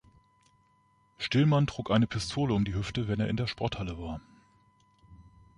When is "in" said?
3.29-3.37